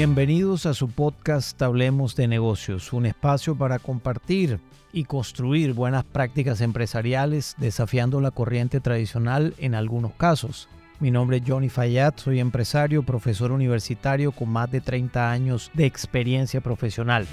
[0.00, 4.58] Bienvenidos a su podcast Hablemos de negocios, un espacio para compartir
[4.94, 10.70] y construir buenas prácticas empresariales desafiando la corriente tradicional en algunos casos.
[11.00, 15.84] Mi nombre es Johnny Fayad, soy empresario, profesor universitario con más de 30 años de
[15.84, 17.26] experiencia profesional.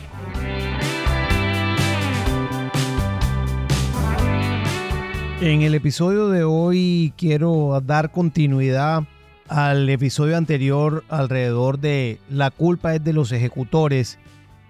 [5.40, 9.04] En el episodio de hoy quiero dar continuidad
[9.50, 14.20] al episodio anterior alrededor de la culpa es de los ejecutores,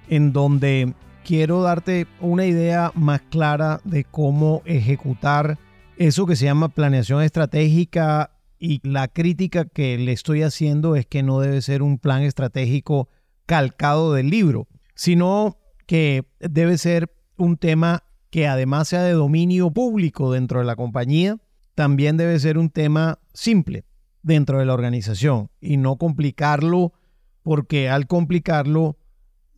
[0.10, 0.94] en donde
[1.26, 5.58] quiero darte una idea más clara de cómo ejecutar
[5.98, 11.24] eso que se llama planeación estratégica y la crítica que le estoy haciendo es que
[11.24, 13.10] no debe ser un plan estratégico
[13.46, 20.32] calcado del libro, sino que debe ser un tema que además sea de dominio público
[20.32, 21.38] dentro de la compañía,
[21.76, 23.86] también debe ser un tema simple
[24.28, 26.94] dentro de la organización y no complicarlo
[27.44, 28.98] porque al complicarlo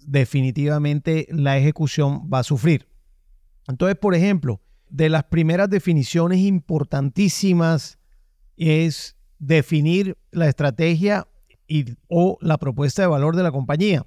[0.05, 2.87] definitivamente la ejecución va a sufrir.
[3.67, 7.97] Entonces, por ejemplo, de las primeras definiciones importantísimas
[8.57, 11.27] es definir la estrategia
[11.67, 14.05] y, o la propuesta de valor de la compañía.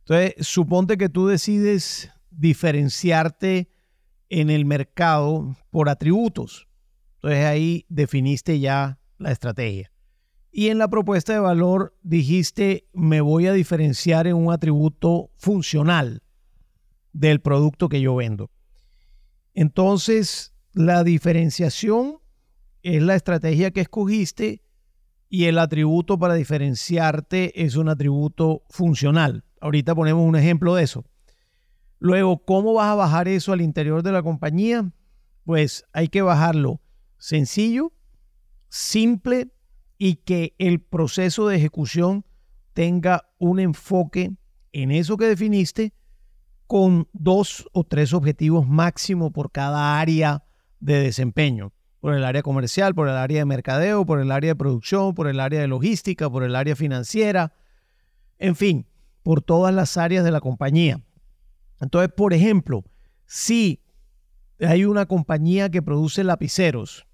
[0.00, 3.68] Entonces, suponte que tú decides diferenciarte
[4.28, 6.68] en el mercado por atributos.
[7.16, 9.92] Entonces ahí definiste ya la estrategia.
[10.50, 16.22] Y en la propuesta de valor dijiste, me voy a diferenciar en un atributo funcional
[17.12, 18.50] del producto que yo vendo.
[19.54, 22.18] Entonces, la diferenciación
[22.82, 24.62] es la estrategia que escogiste
[25.28, 29.44] y el atributo para diferenciarte es un atributo funcional.
[29.60, 31.04] Ahorita ponemos un ejemplo de eso.
[31.98, 34.90] Luego, ¿cómo vas a bajar eso al interior de la compañía?
[35.44, 36.80] Pues hay que bajarlo
[37.18, 37.92] sencillo,
[38.70, 39.50] simple
[39.98, 42.24] y que el proceso de ejecución
[42.72, 44.32] tenga un enfoque
[44.72, 45.92] en eso que definiste
[46.66, 50.44] con dos o tres objetivos máximo por cada área
[50.78, 51.72] de desempeño.
[52.00, 55.26] Por el área comercial, por el área de mercadeo, por el área de producción, por
[55.26, 57.52] el área de logística, por el área financiera,
[58.38, 58.86] en fin,
[59.22, 61.02] por todas las áreas de la compañía.
[61.78, 62.84] Entonces, por ejemplo,
[63.26, 63.82] si
[64.60, 67.06] hay una compañía que produce lapiceros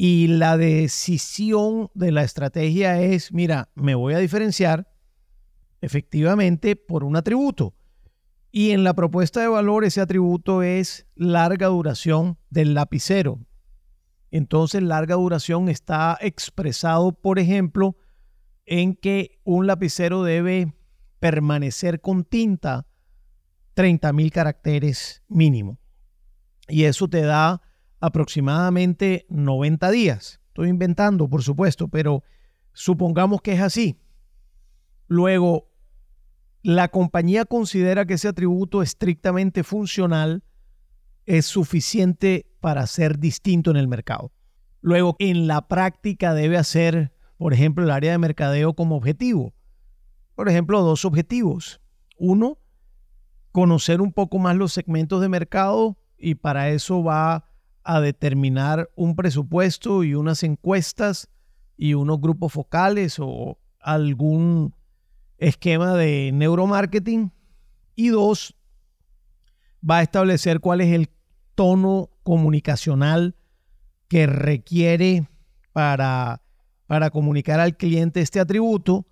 [0.00, 4.88] y la decisión de la estrategia es, mira, me voy a diferenciar
[5.80, 7.74] efectivamente por un atributo.
[8.52, 13.40] Y en la propuesta de valor ese atributo es larga duración del lapicero.
[14.30, 17.96] Entonces, larga duración está expresado, por ejemplo,
[18.66, 20.74] en que un lapicero debe
[21.18, 22.86] permanecer con tinta
[23.74, 25.80] 30 mil caracteres mínimo.
[26.68, 27.62] Y eso te da
[28.00, 30.40] aproximadamente 90 días.
[30.48, 32.22] Estoy inventando, por supuesto, pero
[32.72, 34.00] supongamos que es así.
[35.06, 35.70] Luego,
[36.62, 40.42] la compañía considera que ese atributo estrictamente funcional
[41.26, 44.32] es suficiente para ser distinto en el mercado.
[44.80, 49.54] Luego, en la práctica debe hacer, por ejemplo, el área de mercadeo como objetivo.
[50.34, 51.80] Por ejemplo, dos objetivos.
[52.16, 52.58] Uno,
[53.52, 57.48] conocer un poco más los segmentos de mercado y para eso va
[57.88, 61.30] a determinar un presupuesto y unas encuestas
[61.74, 64.74] y unos grupos focales o algún
[65.38, 67.32] esquema de neuromarketing.
[67.94, 68.54] Y dos,
[69.82, 71.08] va a establecer cuál es el
[71.54, 73.36] tono comunicacional
[74.06, 75.26] que requiere
[75.72, 76.42] para,
[76.86, 79.06] para comunicar al cliente este atributo.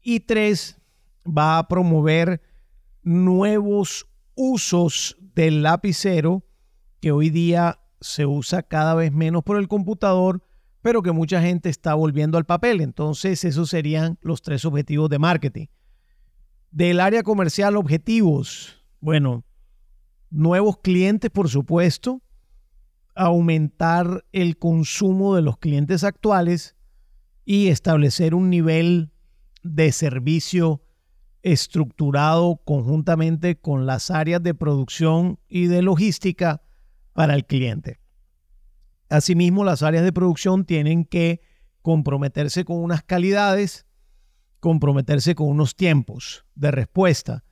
[0.00, 0.80] Y tres,
[1.26, 2.40] va a promover
[3.02, 6.42] nuevos usos del lapicero
[7.00, 10.42] que hoy día se usa cada vez menos por el computador,
[10.82, 12.82] pero que mucha gente está volviendo al papel.
[12.82, 15.66] Entonces, esos serían los tres objetivos de marketing.
[16.70, 18.84] Del área comercial, objetivos.
[19.00, 19.42] Bueno,
[20.28, 22.20] nuevos clientes, por supuesto,
[23.14, 26.76] aumentar el consumo de los clientes actuales
[27.46, 29.12] y establecer un nivel
[29.62, 30.82] de servicio
[31.42, 36.60] estructurado conjuntamente con las áreas de producción y de logística
[37.14, 37.98] para el cliente.
[39.08, 41.40] Asimismo, las áreas de producción tienen que
[41.80, 43.86] comprometerse con unas calidades,
[44.60, 47.44] comprometerse con unos tiempos de respuesta.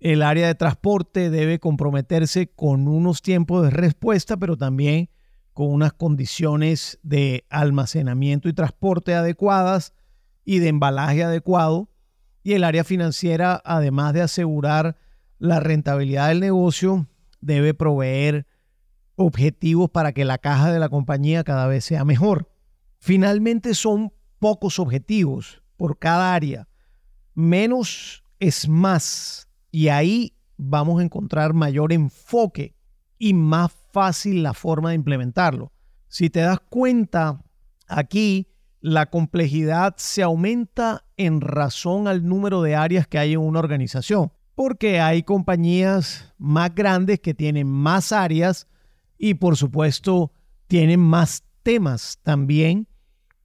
[0.00, 5.10] El área de transporte debe comprometerse con unos tiempos de respuesta, pero también
[5.52, 9.92] con unas condiciones de almacenamiento y transporte adecuadas
[10.44, 11.90] y de embalaje adecuado
[12.42, 14.96] y el área financiera, además de asegurar
[15.38, 17.06] la rentabilidad del negocio,
[17.40, 18.46] debe proveer
[19.18, 22.48] objetivos para que la caja de la compañía cada vez sea mejor.
[22.98, 26.68] Finalmente son pocos objetivos por cada área.
[27.34, 32.74] menos es más y ahí vamos a encontrar mayor enfoque
[33.18, 35.72] y más fácil la forma de implementarlo.
[36.08, 37.42] Si te das cuenta,
[37.86, 38.48] aquí
[38.80, 44.32] la complejidad se aumenta en razón al número de áreas que hay en una organización,
[44.54, 48.68] porque hay compañías más grandes que tienen más áreas
[49.18, 50.32] y por supuesto
[50.68, 52.86] tienen más temas también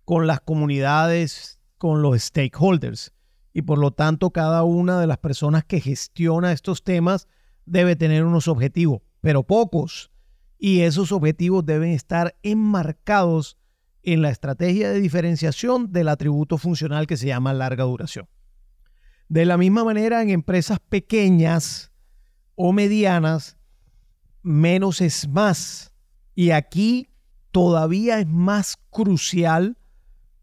[0.05, 3.13] con las comunidades, con los stakeholders.
[3.53, 7.27] Y por lo tanto, cada una de las personas que gestiona estos temas
[7.65, 10.11] debe tener unos objetivos, pero pocos.
[10.57, 13.57] Y esos objetivos deben estar enmarcados
[14.01, 18.27] en la estrategia de diferenciación del atributo funcional que se llama larga duración.
[19.29, 21.91] De la misma manera, en empresas pequeñas
[22.55, 23.57] o medianas,
[24.43, 25.91] menos es más.
[26.35, 27.09] Y aquí
[27.51, 29.77] todavía es más crucial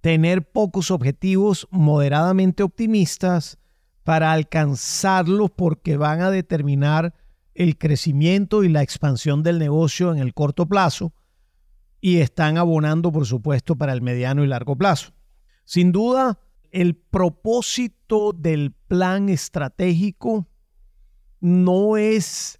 [0.00, 3.58] tener pocos objetivos moderadamente optimistas
[4.02, 7.14] para alcanzarlos porque van a determinar
[7.54, 11.12] el crecimiento y la expansión del negocio en el corto plazo
[12.00, 15.12] y están abonando, por supuesto, para el mediano y largo plazo.
[15.64, 16.38] Sin duda,
[16.70, 20.46] el propósito del plan estratégico
[21.40, 22.59] no es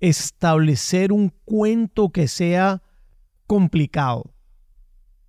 [0.00, 2.82] establecer un cuento que sea
[3.46, 4.34] complicado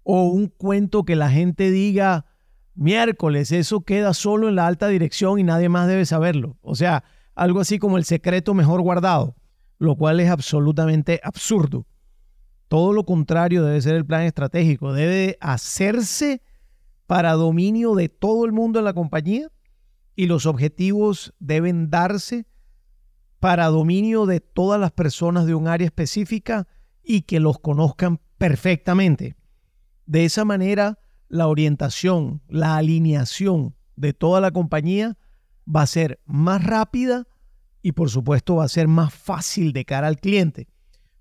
[0.04, 2.26] o un cuento que la gente diga
[2.74, 6.58] miércoles, eso queda solo en la alta dirección y nadie más debe saberlo.
[6.62, 7.04] O sea,
[7.36, 9.36] algo así como el secreto mejor guardado,
[9.78, 11.86] lo cual es absolutamente absurdo.
[12.68, 16.42] Todo lo contrario debe ser el plan estratégico, debe hacerse
[17.06, 19.50] para dominio de todo el mundo en la compañía
[20.16, 22.46] y los objetivos deben darse
[23.42, 26.68] para dominio de todas las personas de un área específica
[27.04, 29.36] y que los conozcan perfectamente.
[30.06, 35.18] De esa manera, la orientación, la alineación de toda la compañía
[35.68, 37.26] va a ser más rápida
[37.82, 40.68] y por supuesto va a ser más fácil de cara al cliente.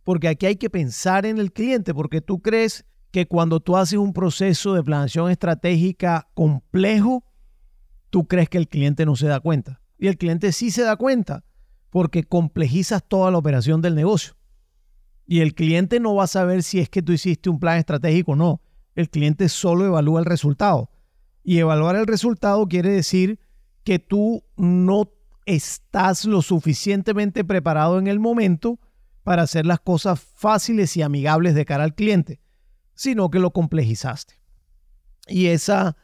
[0.04, 3.98] Porque aquí hay que pensar en el cliente, porque tú crees que cuando tú haces
[3.98, 7.24] un proceso de planeación estratégica complejo,
[8.10, 9.80] tú crees que el cliente no se da cuenta.
[9.96, 11.44] Y el cliente sí se da cuenta,
[11.90, 14.34] porque complejizas toda la operación del negocio.
[15.26, 18.32] Y el cliente no va a saber si es que tú hiciste un plan estratégico
[18.32, 18.62] o no.
[18.94, 20.90] El cliente solo evalúa el resultado.
[21.42, 23.38] Y evaluar el resultado quiere decir
[23.84, 25.12] que tú no
[25.46, 28.78] estás lo suficientemente preparado en el momento
[29.22, 32.40] para hacer las cosas fáciles y amigables de cara al cliente,
[32.94, 34.34] sino que lo complejizaste.
[35.28, 35.96] Y esa,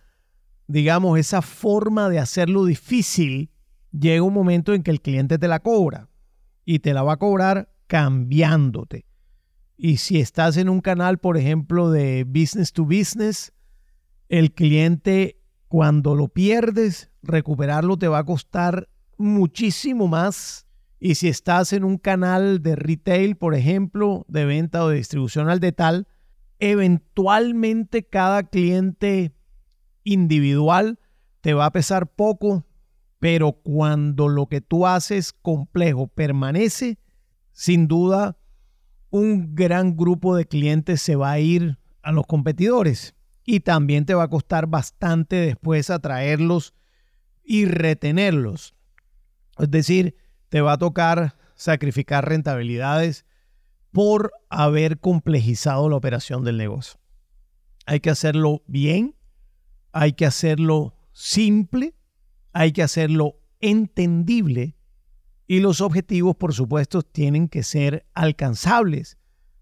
[0.67, 3.51] digamos, esa forma de hacerlo difícil
[3.93, 6.09] llega un momento en que el cliente te la cobra
[6.65, 9.07] y te la va a cobrar cambiándote.
[9.77, 13.53] Y si estás en un canal, por ejemplo, de business to business,
[14.29, 18.89] el cliente cuando lo pierdes, recuperarlo te va a costar
[19.19, 20.67] muchísimo más.
[20.99, 25.51] Y si estás en un canal de retail, por ejemplo, de venta o de distribución
[25.51, 26.09] al detal,
[26.59, 29.35] eventualmente cada cliente
[30.05, 30.99] individual
[31.43, 32.66] te va a pesar poco,
[33.19, 36.99] pero cuando lo que tú haces complejo permanece,
[37.53, 38.37] sin duda
[39.11, 44.15] un gran grupo de clientes se va a ir a los competidores y también te
[44.15, 46.75] va a costar bastante después atraerlos
[47.45, 48.75] y retenerlos.
[49.59, 50.17] Es decir,
[50.49, 53.25] te va a tocar sacrificar rentabilidades
[53.93, 57.01] por haber complejizado la operación del negocio.
[57.87, 59.15] Hay que hacerlo bien,
[59.93, 61.95] hay que hacerlo simple,
[62.57, 64.77] hay que hacerlo entendible
[65.47, 69.19] y los objetivos, por supuesto, tienen que ser alcanzables,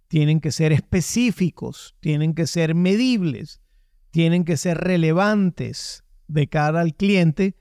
[0.06, 3.60] tienen que ser específicos, tienen que ser medibles,
[4.12, 7.56] tienen que ser relevantes de cara al cliente,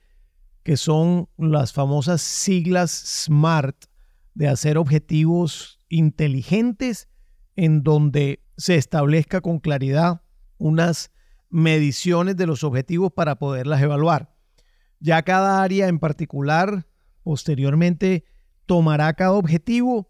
[0.62, 3.86] que son las famosas siglas SMART,
[4.36, 7.10] de hacer objetivos inteligentes
[7.56, 10.22] en donde se establezca con claridad
[10.60, 11.12] unas
[11.50, 14.33] mediciones de los objetivos para poderlas evaluar.
[15.04, 16.88] Ya cada área en particular
[17.24, 18.26] Posteriormente
[18.66, 20.10] tomará cada objetivo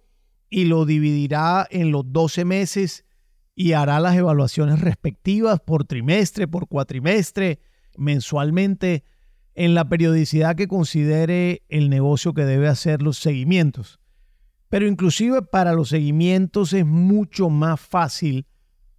[0.50, 3.06] y lo dividirá en los 12 meses
[3.56, 7.60] y hará las evaluaciones respectivas por trimestre, por cuatrimestre,
[7.96, 9.04] mensualmente,
[9.54, 14.00] en la periodicidad que considere el negocio que debe hacer los seguimientos.
[14.70, 18.48] Pero inclusive para los seguimientos es mucho más fácil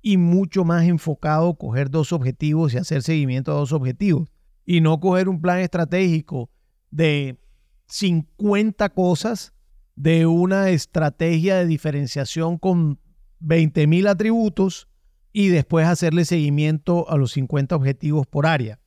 [0.00, 4.33] y mucho más enfocado coger dos objetivos y hacer seguimiento a dos objetivos
[4.64, 6.50] y no coger un plan estratégico
[6.90, 7.38] de
[7.86, 9.52] 50 cosas
[9.96, 12.98] de una estrategia de diferenciación con
[13.40, 14.88] 20 mil atributos
[15.32, 18.80] y después hacerle seguimiento a los 50 objetivos por área.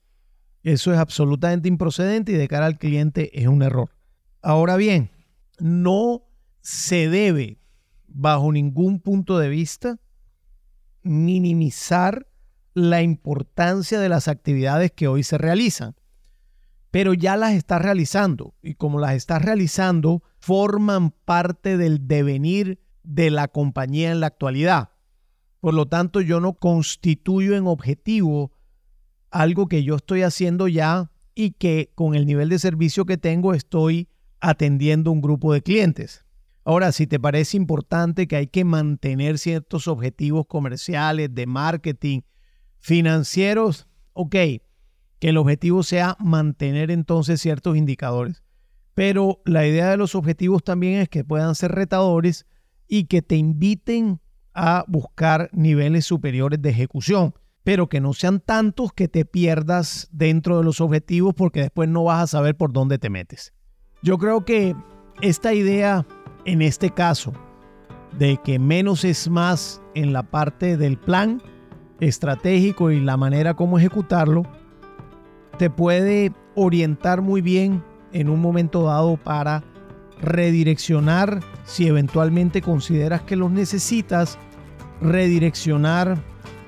[0.64, 3.92] Eso es absolutamente improcedente y de cara al cliente es un error.
[4.42, 5.12] Ahora bien,
[5.60, 6.24] no
[6.62, 7.60] se debe,
[8.08, 10.00] bajo ningún punto de vista,
[11.04, 12.28] minimizar
[12.78, 15.96] la importancia de las actividades que hoy se realizan.
[16.92, 23.32] Pero ya las estás realizando y como las estás realizando, forman parte del devenir de
[23.32, 24.92] la compañía en la actualidad.
[25.60, 28.52] Por lo tanto, yo no constituyo en objetivo
[29.32, 33.56] algo que yo estoy haciendo ya y que con el nivel de servicio que tengo
[33.56, 34.08] estoy
[34.40, 36.26] atendiendo un grupo de clientes.
[36.64, 42.22] Ahora, si te parece importante que hay que mantener ciertos objetivos comerciales, de marketing,
[42.88, 44.62] financieros, ok, que
[45.20, 48.44] el objetivo sea mantener entonces ciertos indicadores.
[48.94, 52.46] Pero la idea de los objetivos también es que puedan ser retadores
[52.88, 54.22] y que te inviten
[54.54, 60.58] a buscar niveles superiores de ejecución, pero que no sean tantos que te pierdas dentro
[60.58, 63.52] de los objetivos porque después no vas a saber por dónde te metes.
[64.02, 64.74] Yo creo que
[65.22, 66.08] esta idea,
[66.46, 67.34] en este caso,
[68.18, 71.42] de que menos es más en la parte del plan
[72.00, 74.44] estratégico y la manera como ejecutarlo,
[75.58, 79.64] te puede orientar muy bien en un momento dado para
[80.22, 84.38] redireccionar si eventualmente consideras que los necesitas,
[85.02, 86.18] redireccionar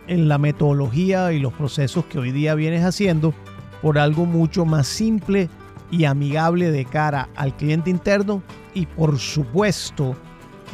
[0.08, 3.34] en la metodología y los procesos que hoy día vienes haciendo
[3.82, 5.50] por algo mucho más simple
[5.92, 8.44] y amigable de cara al cliente interno
[8.74, 10.16] y por supuesto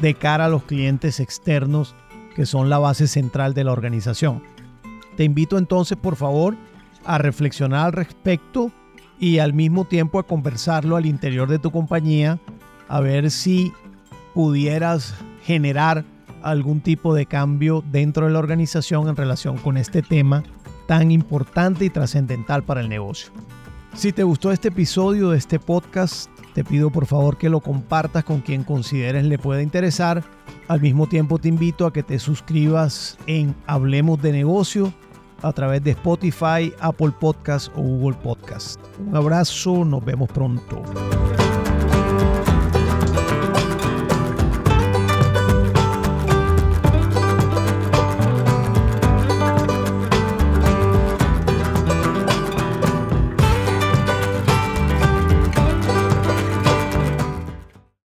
[0.01, 1.95] de cara a los clientes externos
[2.35, 4.43] que son la base central de la organización.
[5.17, 6.55] Te invito entonces por favor
[7.05, 8.71] a reflexionar al respecto
[9.19, 12.39] y al mismo tiempo a conversarlo al interior de tu compañía
[12.87, 13.71] a ver si
[14.33, 16.03] pudieras generar
[16.43, 20.43] algún tipo de cambio dentro de la organización en relación con este tema
[20.87, 23.31] tan importante y trascendental para el negocio.
[23.95, 28.23] Si te gustó este episodio de este podcast, te pido por favor que lo compartas
[28.23, 30.23] con quien consideres le pueda interesar.
[30.69, 34.93] Al mismo tiempo te invito a que te suscribas en Hablemos de Negocio
[35.41, 38.79] a través de Spotify, Apple Podcast o Google Podcast.
[39.05, 40.81] Un abrazo, nos vemos pronto.